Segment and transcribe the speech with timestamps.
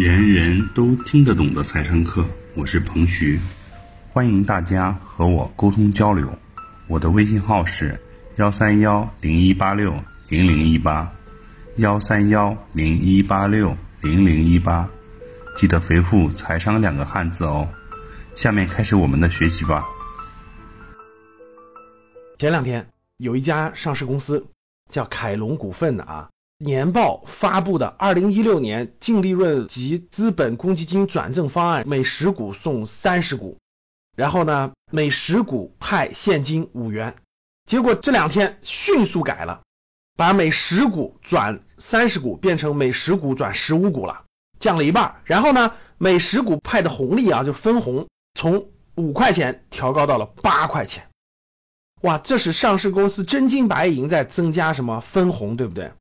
[0.00, 3.38] 人人都听得懂的财商课，我是彭徐，
[4.10, 6.26] 欢迎大家和我沟通交流。
[6.86, 8.00] 我的微信号是
[8.36, 9.92] 幺三幺零一八六
[10.30, 11.12] 零零一八，
[11.76, 14.88] 幺三幺零一八六零零一八，
[15.54, 17.68] 记得回复“财商”两个汉字哦。
[18.34, 19.84] 下面开始我们的学习吧。
[22.38, 24.42] 前两天有一家上市公司
[24.88, 26.30] 叫凯龙股份的啊。
[26.62, 33.56] 年报发布的二零一六年净利润及资本公积金转正方案，每十股送三十股，
[34.14, 37.14] 然后呢，每十股派现金五元。
[37.64, 39.62] 结果这两天迅速改了，
[40.18, 44.24] 把每十股转三十股变成每十股转十五股了，
[44.58, 45.22] 降了一半。
[45.24, 51.08] 然后呢，每十股派的红利啊，就分红从五块钱调高到了八块钱。
[52.02, 55.92] 哇，这是上市公司真金白银在增加什么分红，对不对？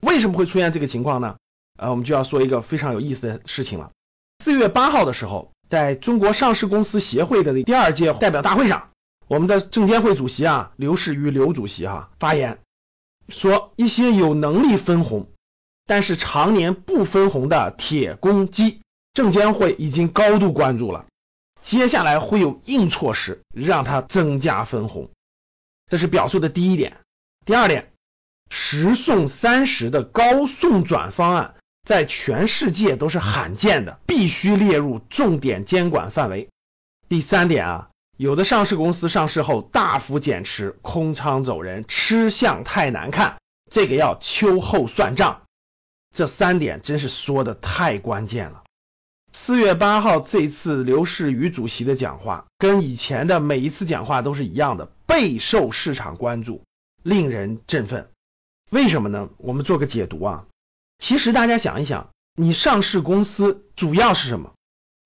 [0.00, 1.36] 为什么会出现这个情况呢？
[1.78, 3.90] 呃，我们就要说一个非常有意思的事情了。
[4.38, 8.90] 四月八号的时候，在中国上市公司协会的第二届代表大会上，
[9.28, 12.58] 我们的证监会主席啊刘士余刘主席哈发言
[13.28, 15.28] 说，一些有能力分红，
[15.86, 18.80] 但是常年不分红的铁公鸡，
[19.12, 21.06] 证监会已经高度关注了，
[21.62, 25.10] 接下来会有硬措施让它增加分红。
[25.88, 26.98] 这是表述的第一点。
[27.44, 27.89] 第二点。
[28.50, 31.54] 十送三十的高送转方案
[31.86, 36.48] 在全世界都是罕见的，必须列入重点监管范围。
[37.08, 43.38] 第三点啊，有的上市公司上市后大幅减持、空仓走人，吃相太难看，
[43.70, 45.42] 这个要秋后算账。
[46.14, 48.64] 这三点真是说的太关键了。
[49.32, 56.64] 四月八号这次刘士余主席的讲话，跟以前的每一次讲话都是一样的，备受市场关注，
[57.02, 58.10] 令人振奋。
[58.70, 59.28] 为什么呢？
[59.36, 60.46] 我们做个解读啊。
[60.98, 64.52] 其实大家想一想，你上市公司主要是什么？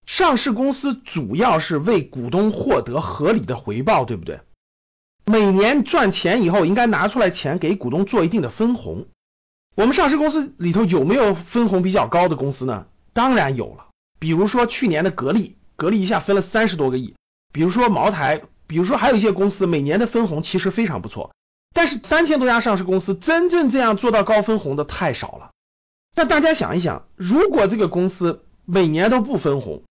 [0.07, 4.41] 上市公司主要是为股东获得合理的回报，对不对？
[5.25, 9.07] 每年赚钱以后，应该拿出来钱给股东做一定的分红。
[9.75, 12.87] 我们上市公司里头有没有分红比较高的公司呢？
[13.15, 13.87] 当然有了。
[14.19, 17.15] 比如说去年的格力，格力一下分了三十多个亿。
[17.51, 21.35] 比如说茅台，比如说还有一些公司每年的分红其实非常不错。
[21.75, 25.51] 但是三千多家上市公司，真正这样做到高分红的太少了。
[26.17, 29.83] 那大家想一想，如果这个公司每年都不分红，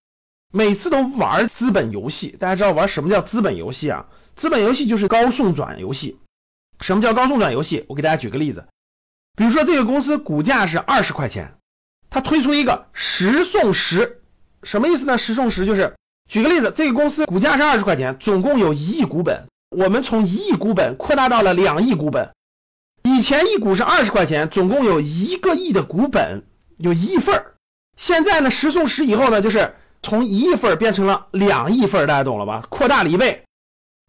[0.51, 4.05] 每次都玩资本游戏，大家知道玩什么叫资本游戏啊？
[4.35, 6.17] 资本游戏就是高送转游戏。
[6.79, 7.85] 什么叫高送转游戏？
[7.89, 8.65] 我给大家举个例子，
[9.35, 11.55] 比如说这个公司股价是二十块钱，
[12.09, 14.21] 它推出一个十送十，
[14.63, 15.17] 什么意思呢？
[15.17, 15.95] 十送十就是，
[16.29, 19.47] 举个例子，这个公司股价是二十块钱，总共有一亿股本。
[19.75, 22.33] 我们从一亿股本扩大到了两亿股本，
[23.03, 26.45] 以前一股是二十块钱，总共有一个亿的股本，
[26.77, 27.55] 有一亿份儿。
[27.97, 32.65] 现在呢，十送十以后呢，就是从一亿份变成了两亿份，大家懂了吧？
[32.69, 33.43] 扩大了一倍。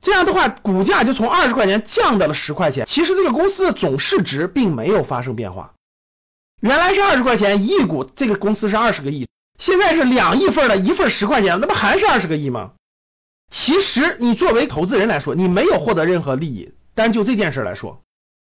[0.02, 2.84] 这样的话，股价就从二十块钱降到了十块钱。
[2.86, 5.72] 其实这个公司的总市值并没有发生变化，
[6.60, 12.72] 原来是二十块钱一亿股，这个公司是二十个亿，现在是两亿份的一份十块钱，那不还是二十个亿吗？
[13.56, 16.75] 其实你作为投资人来说，你没有获得任何利益。
[16.97, 18.03] 单就这件事来说，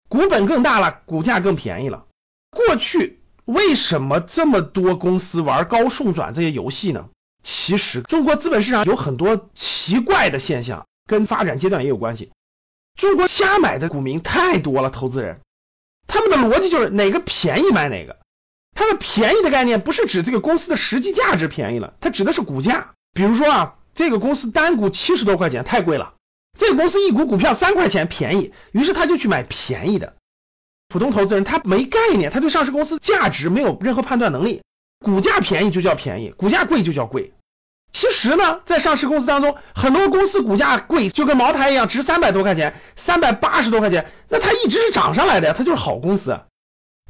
[0.09, 2.07] 股本更大了，股价更便宜了。
[2.51, 7.09] 过去为什么这么多公司玩高送转这些游戏呢？
[7.43, 12.31] 其实中国资本市场有很多奇怪的现象，跟发展阶段也有关系。
[12.97, 15.41] 中国瞎买的股民太多了，投资人
[16.07, 18.17] 他们的逻辑就是哪个便宜买哪个。
[18.77, 22.93] 他们便宜的概念不是指这个公司的实际价值便宜了，它指的是股价。
[23.13, 23.75] 比如说啊。
[24.01, 26.15] 这个公司单股七十多块钱太贵了，
[26.59, 30.15] 这个公司一股股票三块钱便宜，于是他就去买便宜的。
[30.89, 34.63] 普通投资人他没概念，他对上市公司价值没有任何判断能力，
[35.05, 37.35] 股价便宜就叫便宜，股价贵就叫贵。
[37.93, 46.41] 其实呢，在上市公司当中，很多公司股价贵，就跟茅台一样，值三百多块钱，三百八十多块钱，那它一直是涨上来的呀，它就是好公司。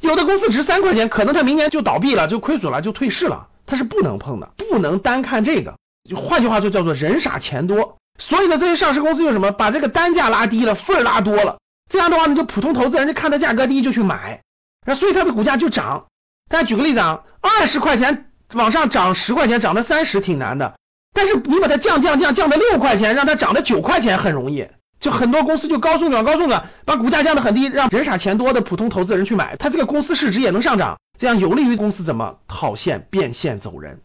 [0.01, 5.77] 有的公司值三块钱，可能它明年就倒闭了，就亏损了，就退市了，它是不能碰的，不能单看这个。
[6.09, 7.97] 就换句话说，叫做人傻钱多。
[8.17, 9.51] 所以呢，这些上市公司用什么？
[9.51, 11.57] 把这个单价拉低了，份儿拉多了。
[11.89, 14.41] 这样的话呢，就普通投资人就看它价格低就去买，
[14.85, 16.05] 那所以它的股价就涨。
[16.49, 20.75] 大家举个例子啊，二十块钱往上涨十块钱，涨到三十挺难的。
[21.13, 24.67] 但是你把它降降降降到六块钱，让它涨到九块钱很容易。
[24.99, 33.99] 就很多公司就高送转高送转，把股价降得很低，让人傻钱多的普通投资人去买，它这个公司市值也能上涨，这样有利于公司怎么套现变现走人。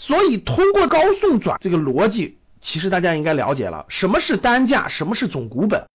[0.00, 5.88] 所以，通过高送转这个逻辑，其实大家应该了解了什么是单价，什么是总股本。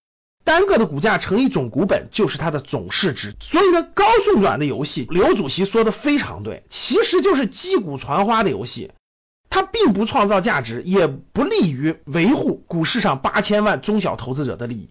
[0.44, 3.36] 单个的股价乘以总股本就是它的总市值。
[3.40, 8.92] 所以呢，高送转的游戏，刘主席说的非常对，其实就是击鼓传花的游戏，
[9.50, 14.90] 它并不创造价值，也不利于维护股市上八千万中小投资者的利益。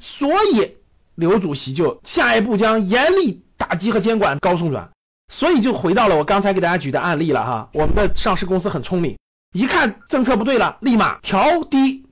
[0.00, 0.72] 所以
[1.14, 4.90] 刘主席就下一步将严厉打击和监管高送转。
[5.32, 9.16] 所以就回到了我刚才给大家举的案例了哈，我们的上市公司很聪明，
[9.54, 12.04] 一看政策不对了，立马调低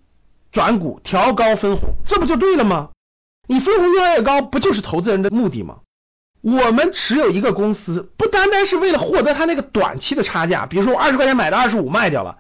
[0.51, 2.89] 转股，调高分红，这不就对了吗？
[3.47, 5.81] 你分红越来越高，不就是投资人的目的吗？
[6.41, 12.39] 我们持有一个公司，不单单是为了获得它那个短期的差价，比如说我二十块钱买的二十五卖掉了，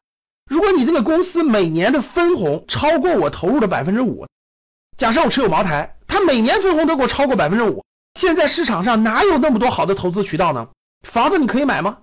[0.48, 4.26] 如果你这个公司每年的分红超过我投入的百分之五，
[4.96, 7.84] 假设我持有茅台，它每年分红都给我超过百分之五。
[8.20, 10.68] 现在市场上哪有那么多好的投资渠道呢？
[11.08, 12.00] 房子你可以买吗？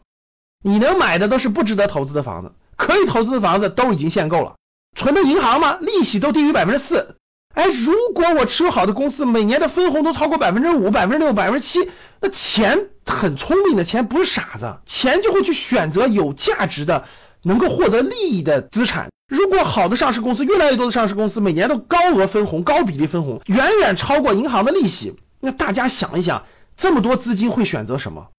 [0.64, 4.56] 你能买的都是不值得投资的房子，可以投资的房子都已经限购了。
[4.96, 5.78] 存的银行吗？
[5.80, 7.18] 利息都低于百分之四。
[7.54, 11.88] 哎，如果我持有好的公司，每年的分红都超过百分之五、百分之六、百分之七，
[12.20, 17.06] 那钱很聪明的钱不是傻子，钱就会去选择有价值的、
[17.44, 19.10] 能够获得利益的资产。
[19.28, 25.16] 如果好的上市公司，越来越多的上市公司每年都高额分红、高比例分红，远远超过银行的利息。
[25.40, 26.46] 那大家想一想，
[26.76, 28.30] 这么多资金会选择什么？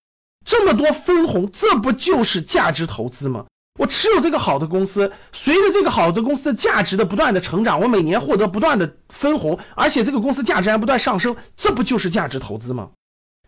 [0.45, 3.47] 这么多分红，这不就是价值投资吗？
[3.79, 12.91] 我持有这个好的公司，随着这个好的公司的价值的不断的成长，我每年获得不断的分红，而且这个公司价值还不断上升，这不就是价值投资吗？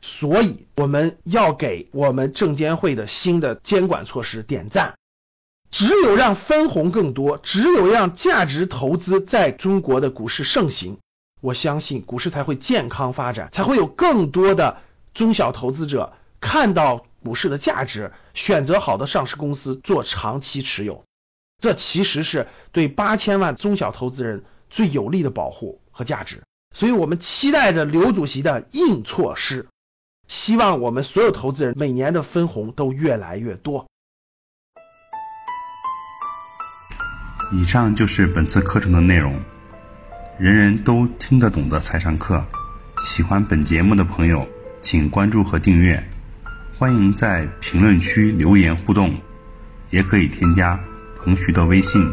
[0.00, 4.94] 所以我们要给我们证监会的新的监管措施点赞。
[5.70, 10.98] 只有让分红更多，只有让价值投资在中国的股市盛行。
[11.40, 14.78] 我相信股市才会健康发展，才会有更多的
[15.14, 21.04] 中小投资者看到股市的价值，选择好的上市公司做长期持有。
[21.58, 26.42] 这其实是对八千万中小投资人最有利的保护和价值。
[26.74, 29.66] 所以我们期待着刘主席的硬措施，
[30.26, 33.86] 希望我们所有投资人每年的分红都越来越多。
[37.52, 39.38] 以上就是本次课程的内容。
[40.40, 42.42] 人人都听得懂的财商课，
[42.98, 44.48] 喜欢本节目的朋友，
[44.80, 46.02] 请关注和订阅。
[46.78, 49.14] 欢迎在评论区留言互动，
[49.90, 50.80] 也可以添加
[51.14, 52.10] 彭徐的微信：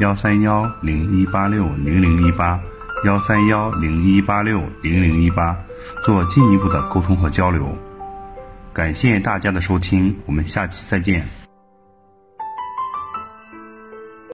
[0.00, 2.60] 幺三幺零一八六零零一八
[3.04, 5.56] 幺三幺零一八六零零一八，
[6.02, 7.72] 做进一步的沟通和交流。
[8.72, 11.24] 感谢大家的收听，我们下期再见。